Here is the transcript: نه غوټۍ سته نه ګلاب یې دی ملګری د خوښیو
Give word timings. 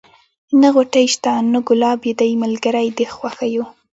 نه 0.61 0.67
غوټۍ 0.75 1.05
سته 1.15 1.31
نه 1.51 1.59
ګلاب 1.67 1.99
یې 2.07 2.13
دی 2.19 2.31
ملګری 2.43 2.87
د 2.97 2.99
خوښیو 3.15 3.63